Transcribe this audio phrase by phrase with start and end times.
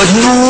[0.00, 0.49] 个奴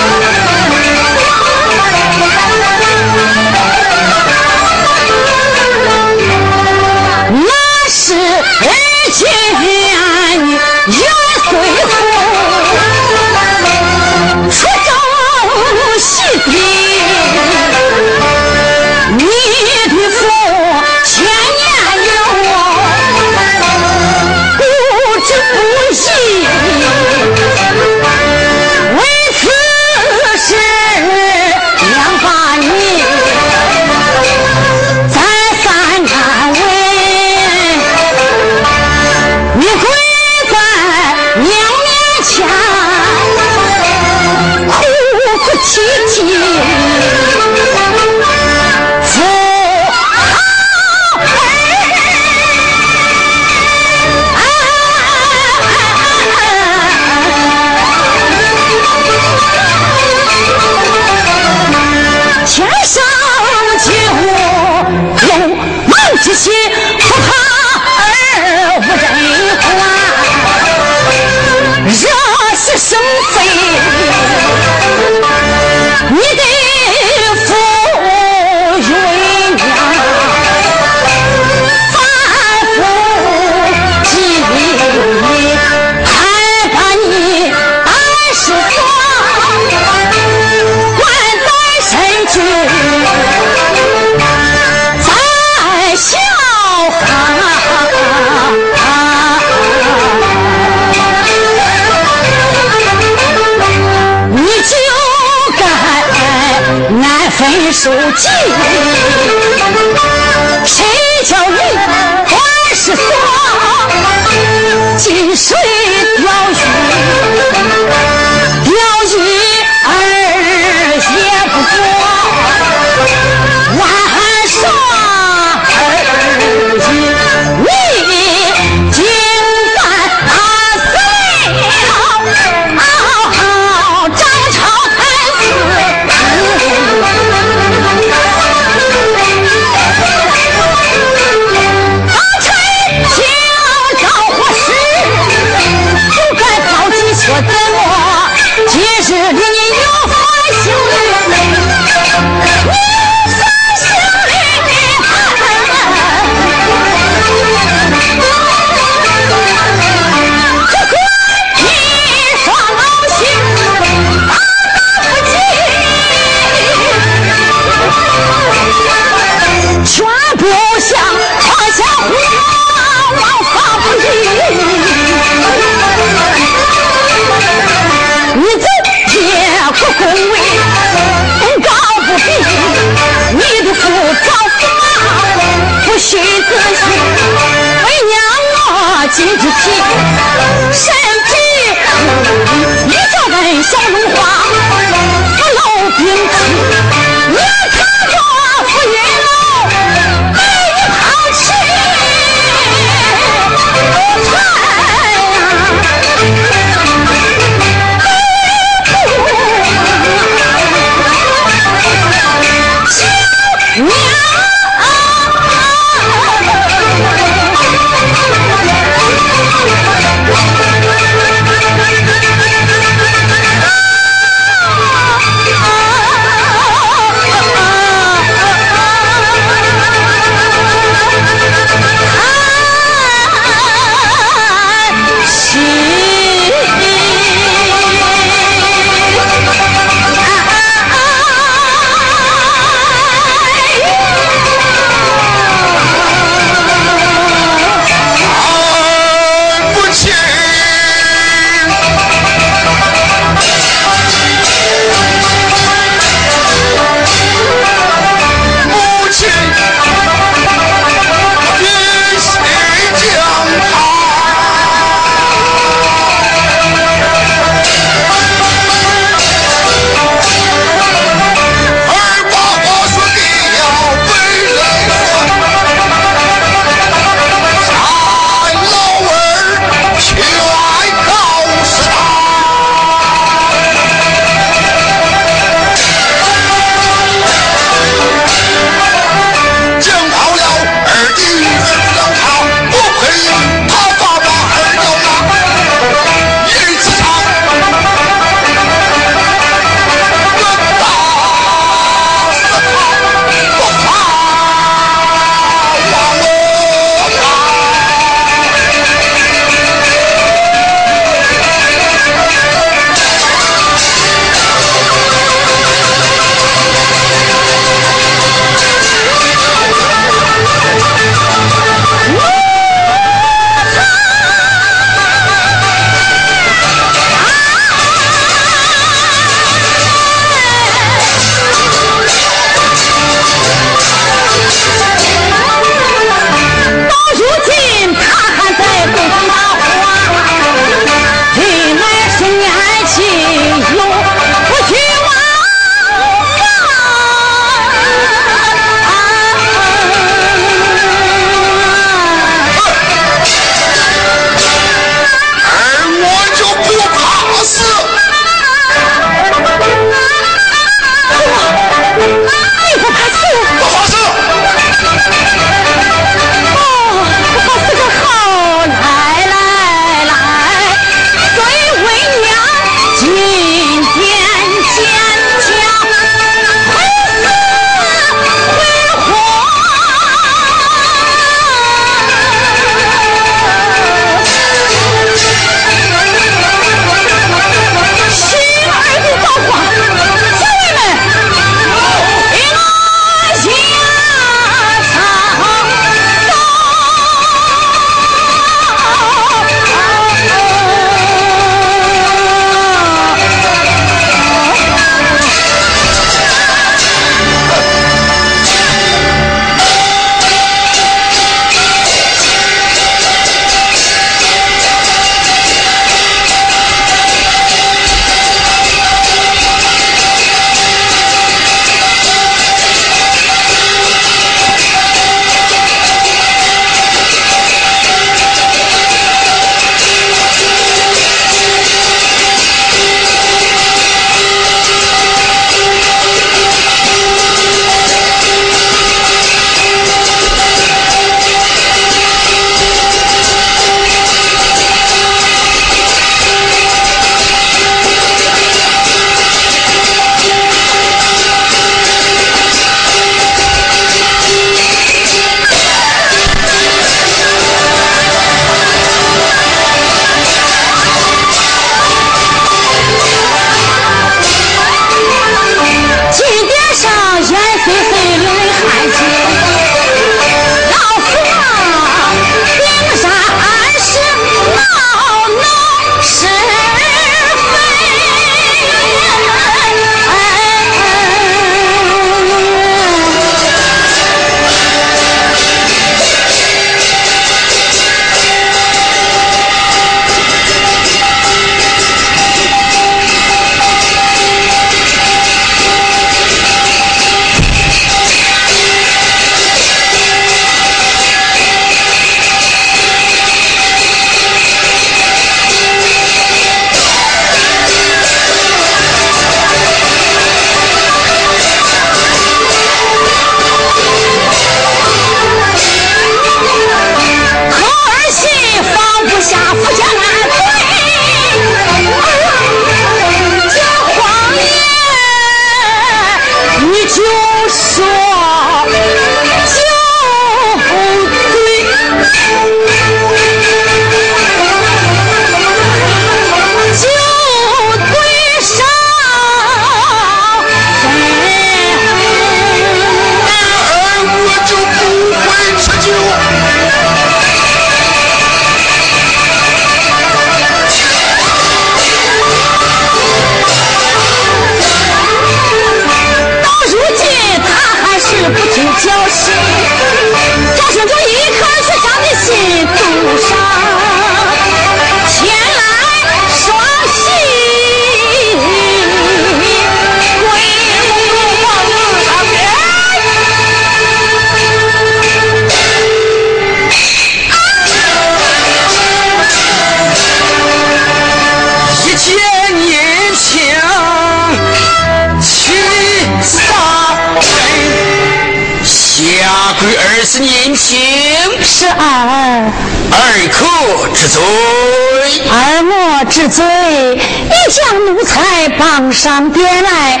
[598.58, 600.00] 才绑上殿来，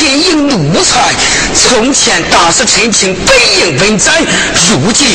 [0.00, 1.14] 个牵引奴才！
[1.54, 4.14] 从前打死陈庆，北营文斩，
[4.70, 5.06] 如今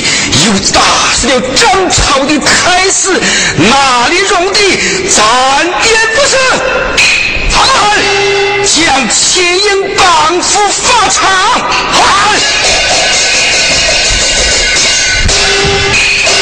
[0.45, 0.79] 又打
[1.15, 3.19] 死了张朝的太师，
[3.57, 4.59] 哪里容得
[5.09, 5.25] 暂
[5.81, 6.37] 殿不是？
[7.51, 7.65] 喊！
[8.63, 11.23] 将牵引绑赴法场！
[11.91, 12.03] 喊！
[16.27, 16.34] 父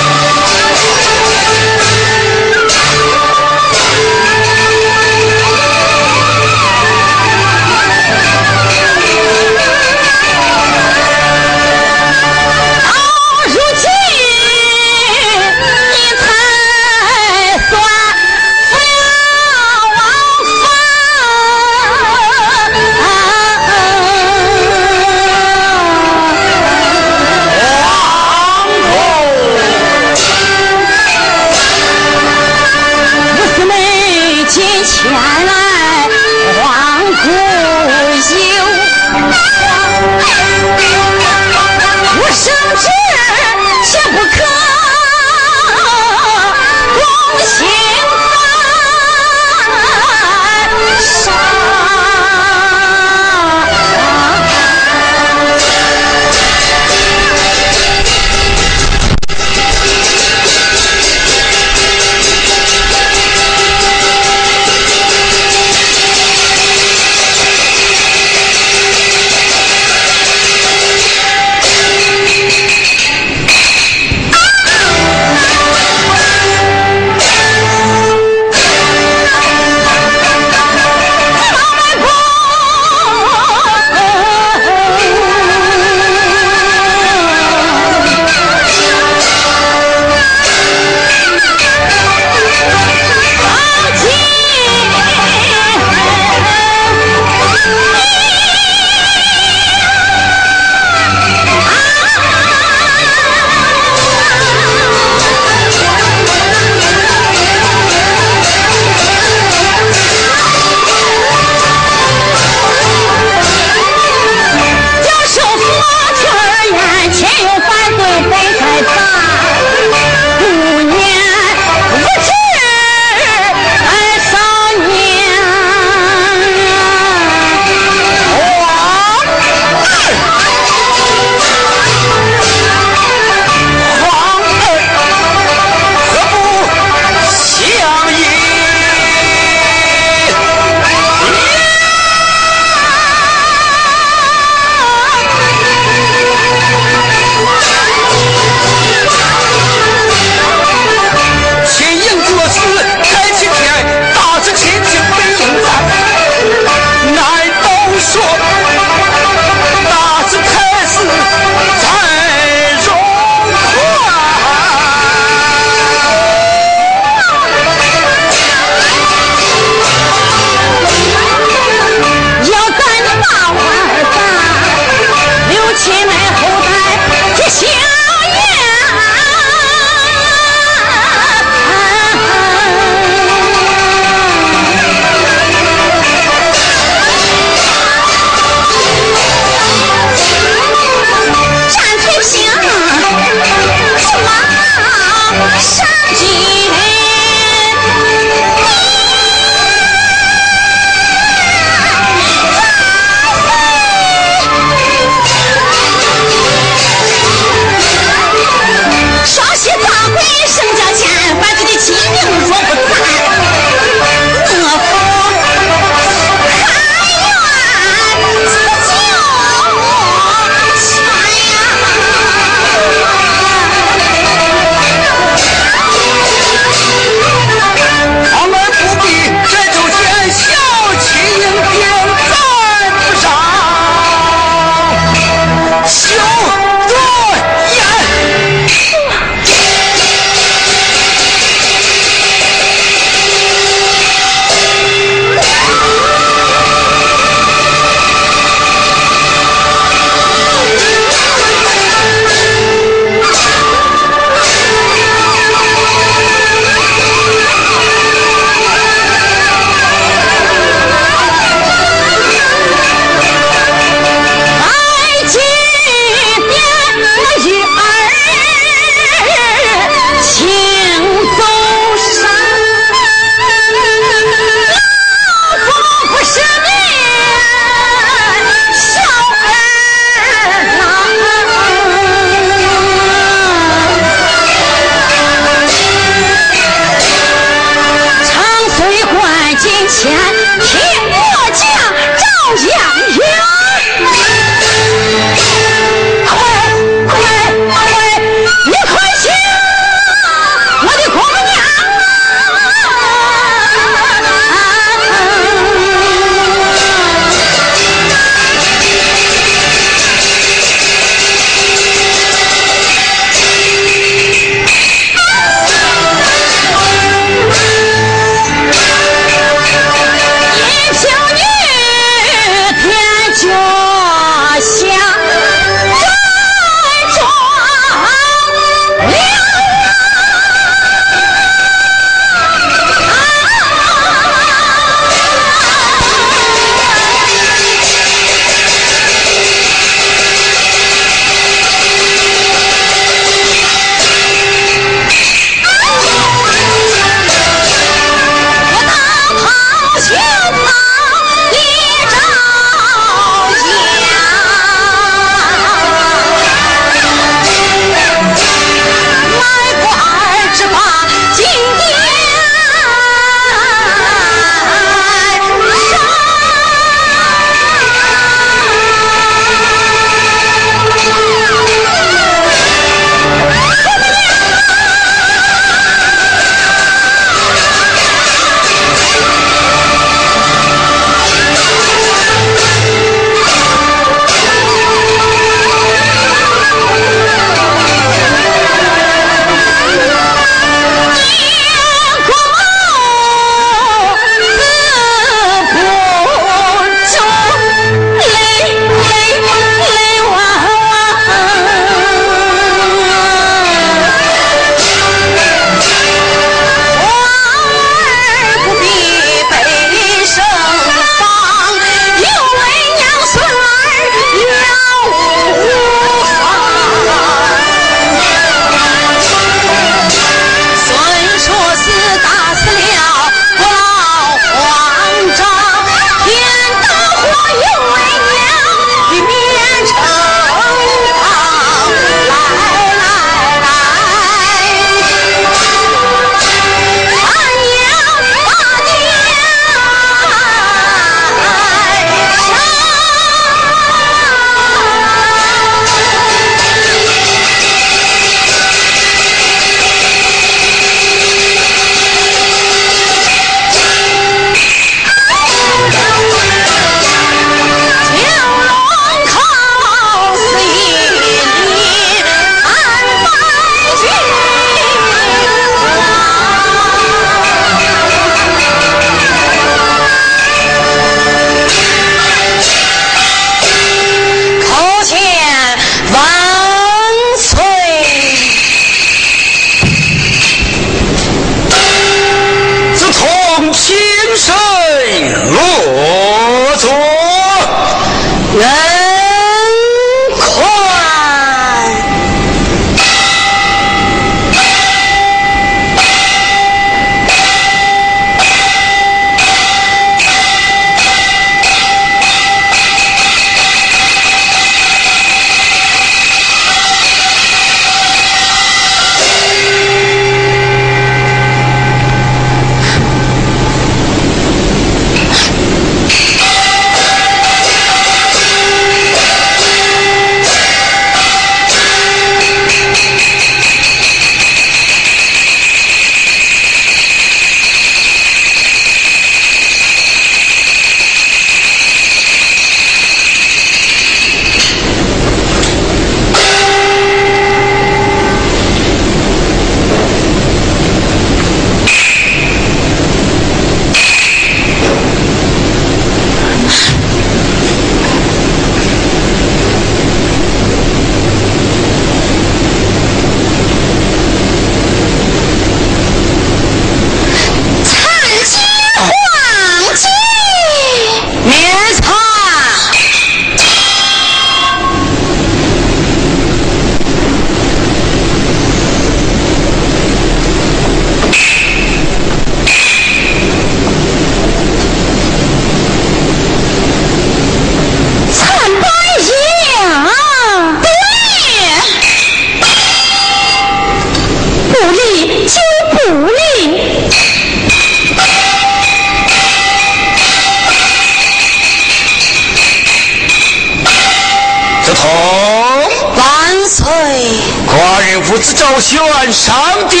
[598.80, 598.98] 选
[599.32, 600.00] 上殿，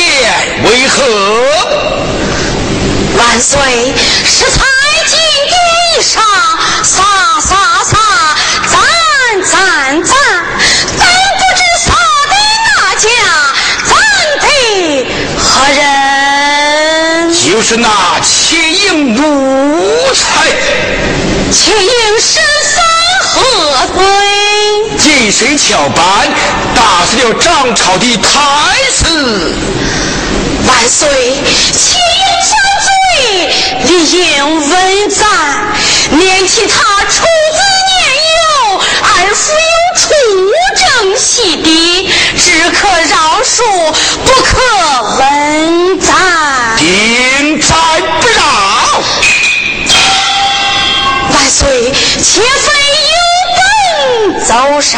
[0.64, 1.02] 为何？
[3.18, 3.58] 万岁，
[4.24, 4.64] 是才
[5.06, 5.18] 金
[5.48, 6.22] 殿上，
[6.84, 7.02] 洒
[7.40, 7.98] 洒洒，
[8.66, 8.78] 赞
[9.42, 10.14] 赞赞，
[10.96, 11.86] 咱不知杀
[12.28, 12.32] 的
[12.66, 13.06] 那家，
[13.84, 13.90] 赞
[14.40, 14.46] 的
[15.36, 17.34] 何人？
[17.34, 17.88] 就是那
[18.22, 19.20] 秦营奴
[20.14, 20.22] 才。
[21.50, 22.76] 秦营十三
[23.22, 23.26] 何
[23.94, 23.98] 岁？
[24.98, 26.28] 近身翘班，
[26.78, 28.28] 打死了张朝的太
[28.92, 29.02] 子。
[30.64, 31.08] 万岁，
[31.72, 32.50] 秦营犯
[32.86, 32.90] 罪，
[33.84, 34.22] 理应
[34.68, 35.26] 问斩。
[36.10, 36.74] 念起他
[37.04, 37.58] 处子
[37.88, 38.00] 年
[38.30, 40.06] 幼，而复有出
[40.76, 43.56] 征西敌，只可饶恕，
[44.24, 44.54] 不可
[45.18, 46.14] 问斩。
[46.76, 46.86] 定
[47.60, 47.76] 斩
[48.20, 48.40] 不饶。
[51.32, 52.66] 万岁，且非
[53.10, 53.16] 有
[53.56, 54.96] 本奏上。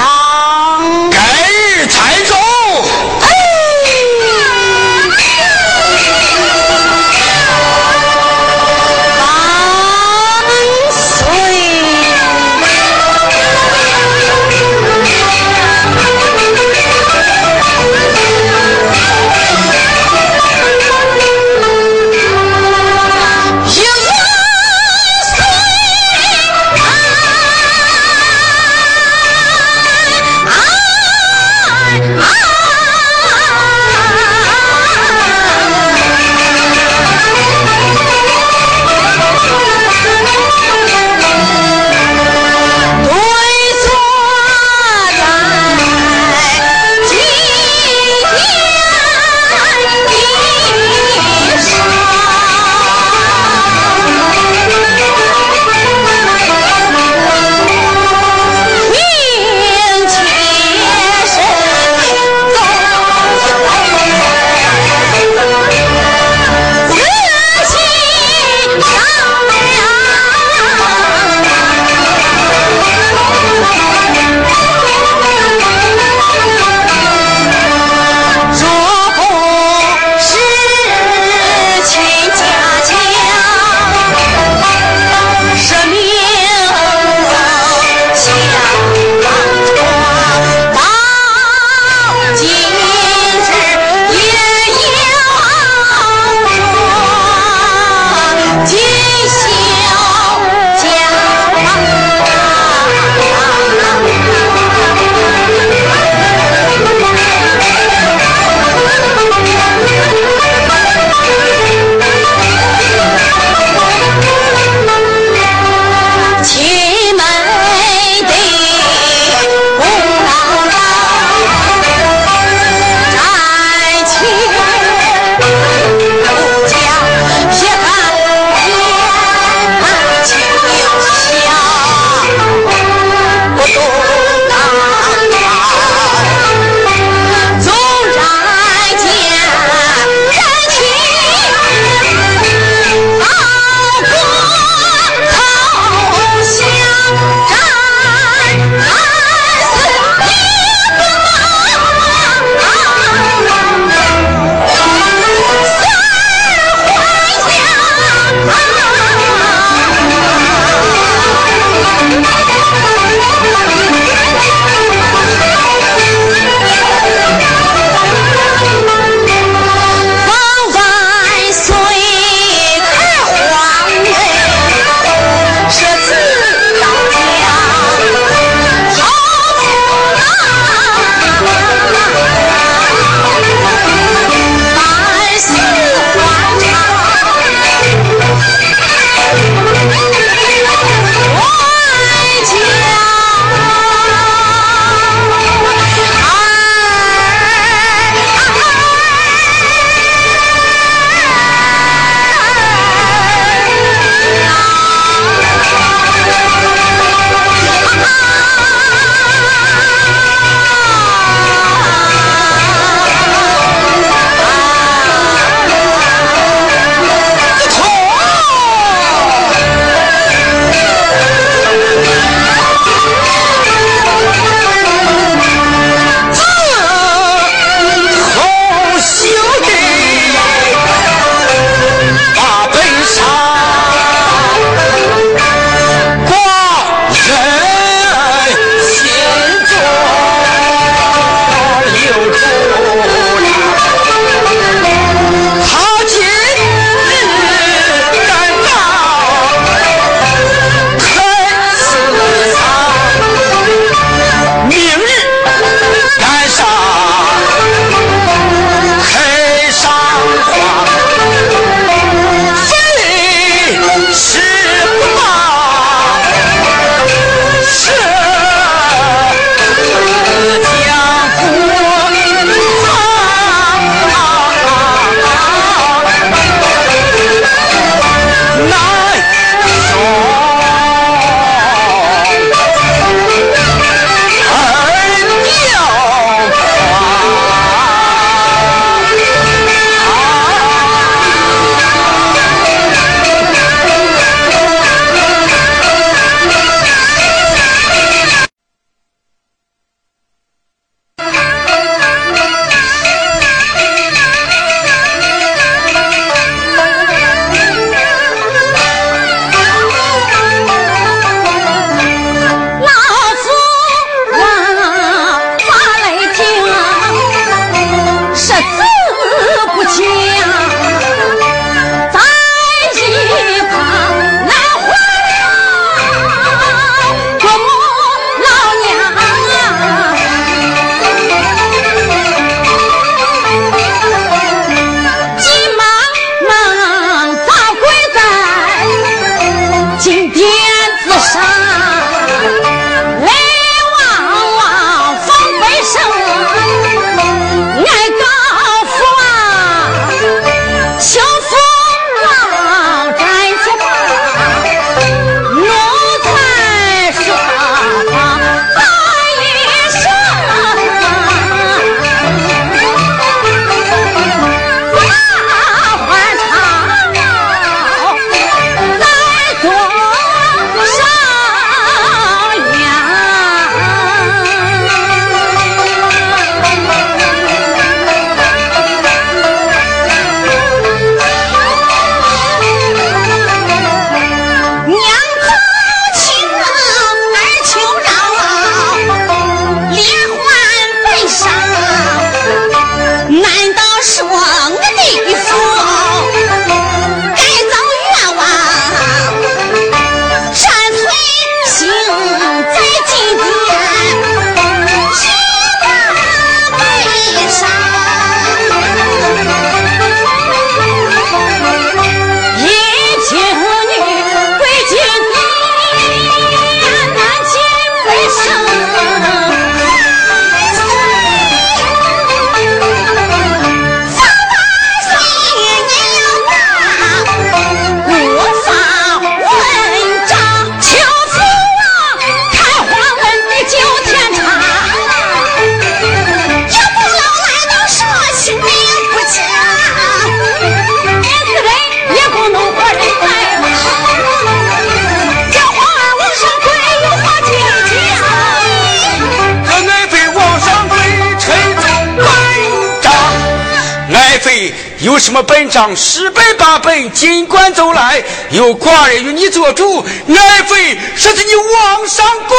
[455.21, 458.25] 什么本章，十本八本，尽管走来。
[458.53, 462.57] 有寡人与你做主，爱妃说是你往上跪。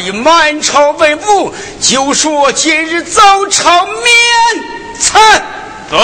[0.00, 4.64] 以满朝文武，就说今日早朝免
[4.98, 5.42] 参。
[5.90, 5.98] 对。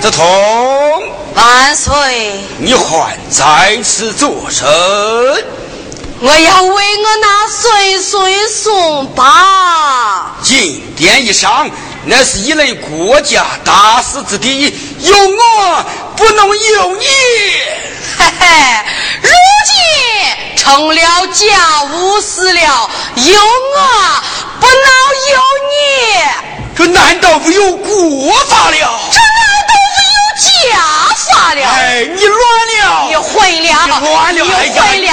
[0.00, 0.24] 子通，
[1.36, 2.40] 万岁！
[2.58, 4.66] 你还在此作甚？
[6.24, 10.36] 我要为我那岁岁送罢。
[10.42, 11.70] 进殿一上，
[12.04, 15.84] 那是一类国家大事之地，有我
[16.16, 17.06] 不能有你。
[18.18, 18.46] 嘿嘿，
[19.22, 19.30] 如
[19.64, 19.76] 今
[20.56, 23.80] 成了家务事了，有我
[24.60, 24.74] 不能
[25.32, 25.38] 有
[25.70, 25.74] 你。
[26.76, 28.74] 这难道不有国法了？
[29.12, 30.42] 这难道不有家
[31.30, 31.60] 法了？
[31.64, 32.36] 哎，你乱
[32.80, 33.06] 了！
[33.10, 33.30] 你混
[33.62, 33.68] 了！
[33.86, 34.34] 你乱了！
[34.34, 34.50] 你混
[35.04, 35.12] 了！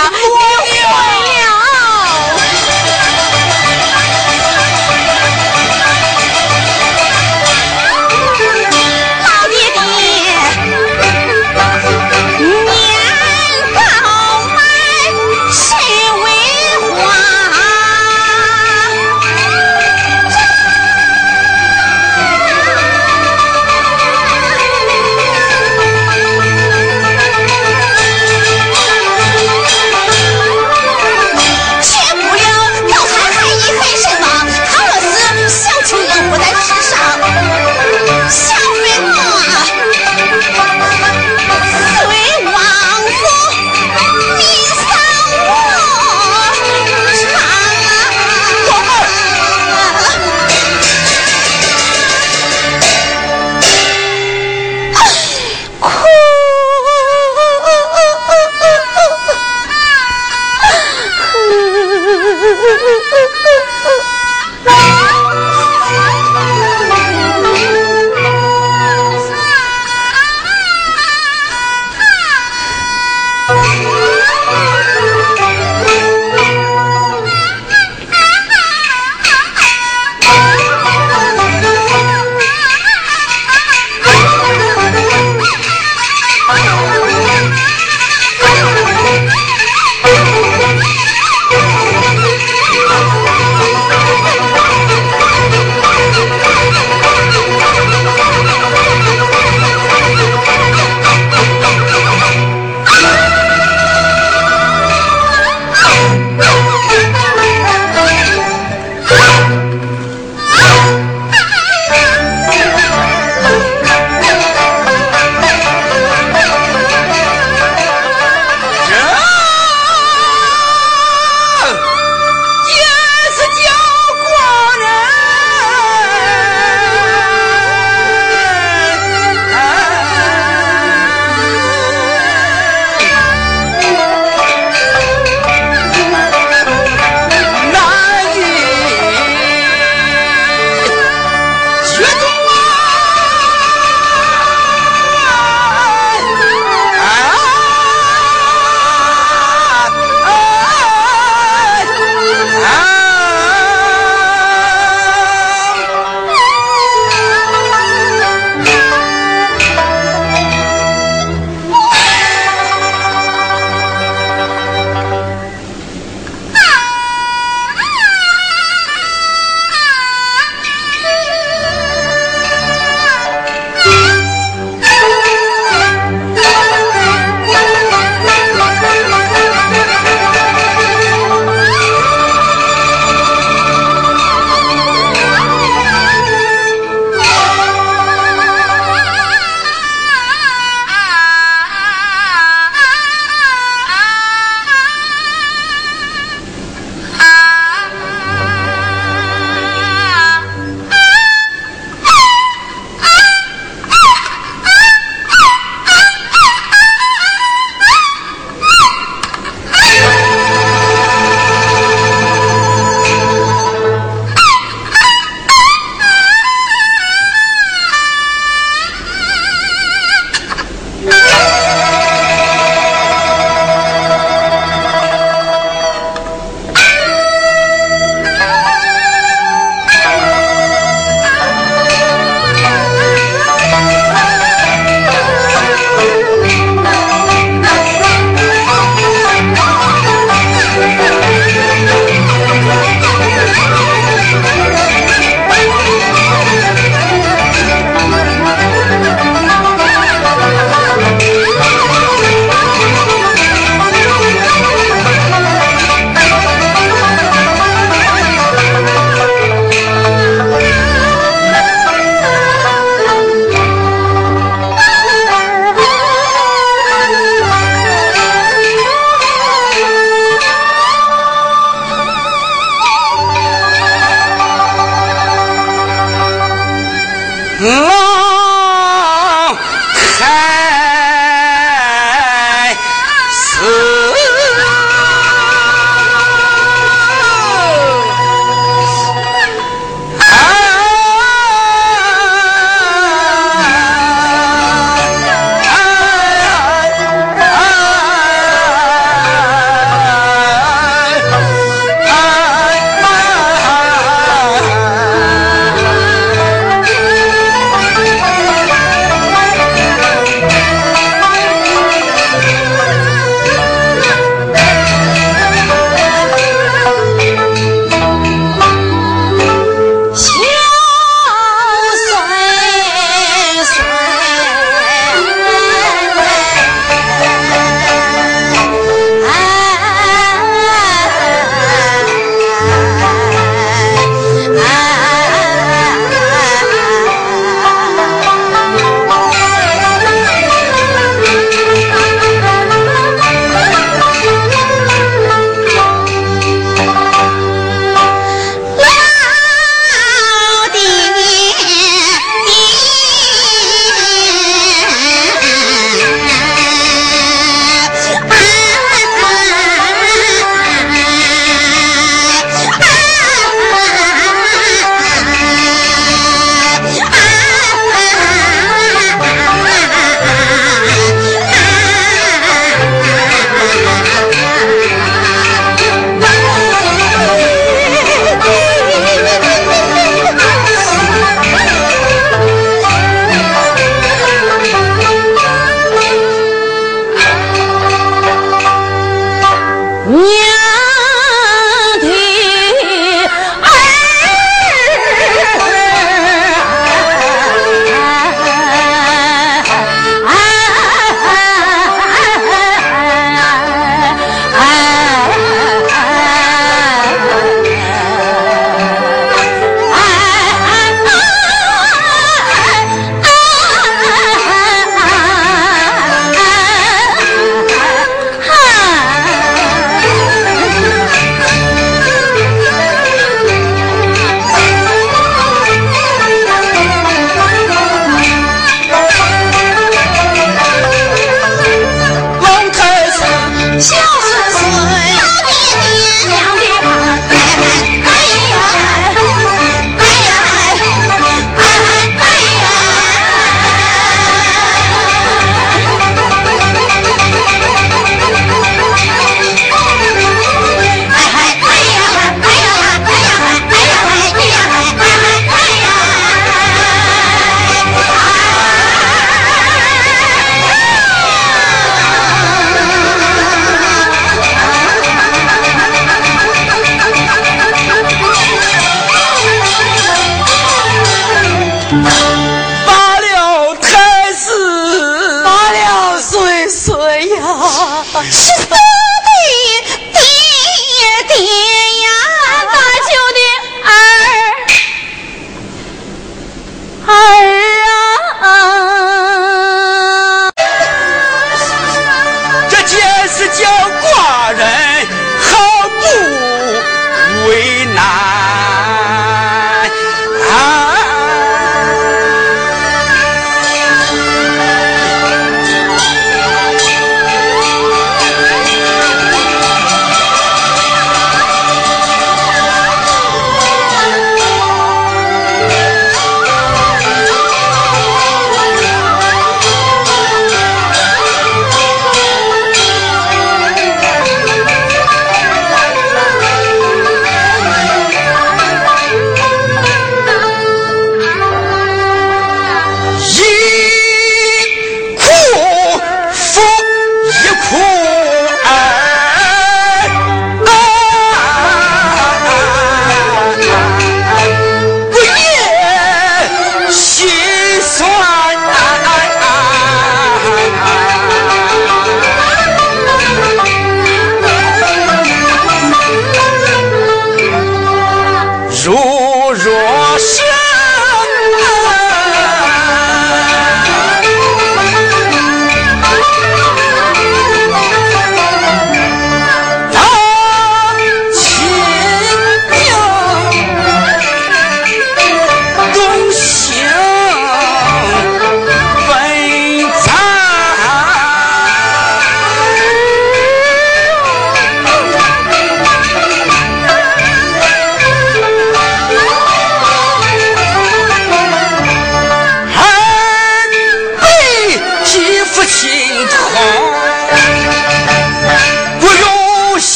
[478.24, 478.69] 是。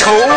[0.00, 0.29] 仇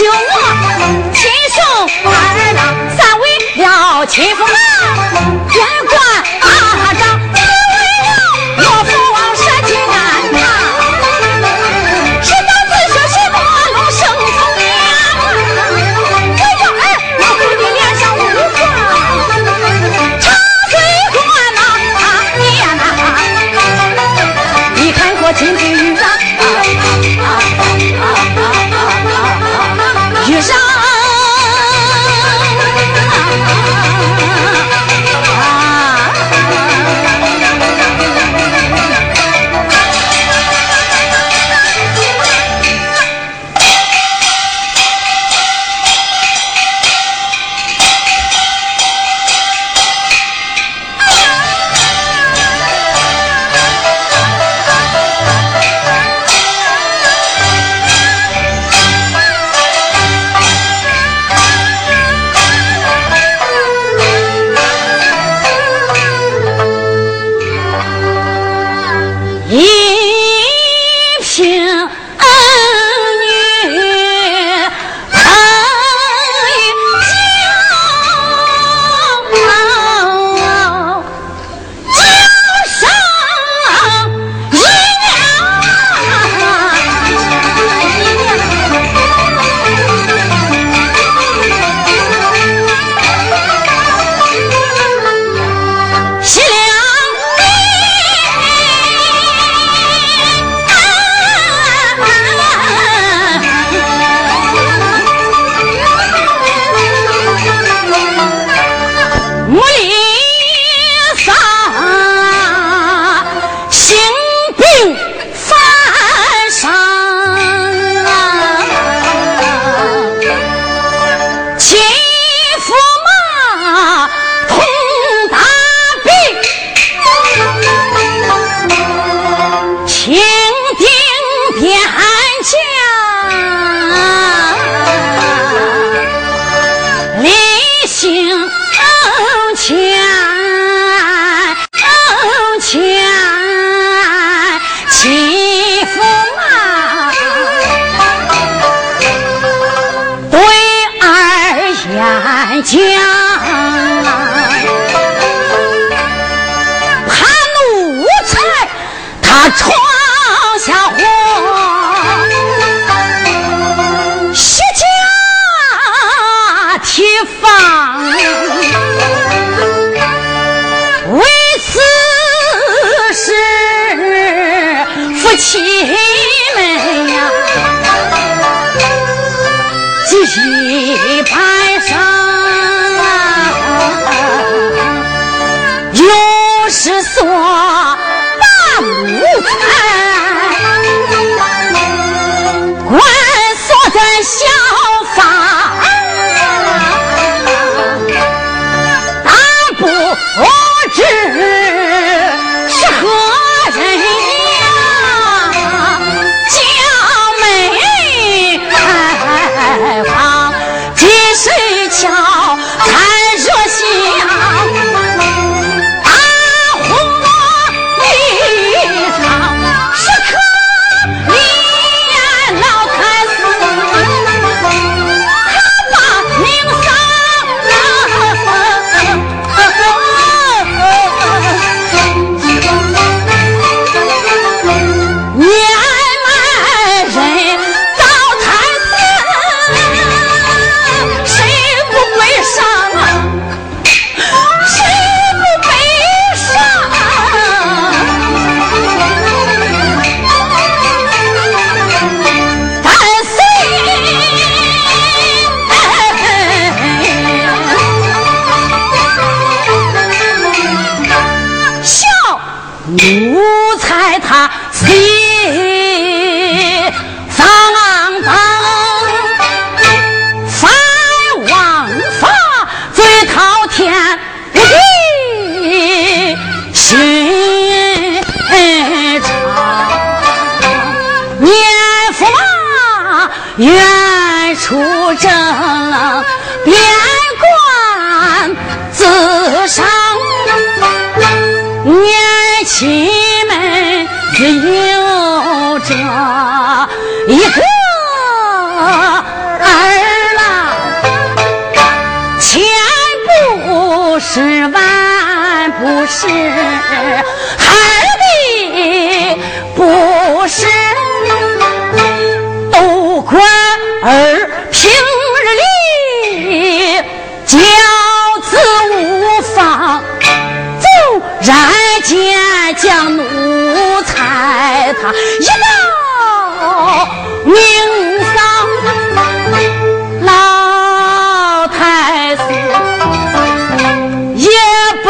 [0.00, 0.12] 救我
[1.12, 1.62] 亲生
[2.06, 2.10] 二
[2.54, 2.60] 郎
[2.96, 3.24] 三为
[3.62, 4.42] 了亲夫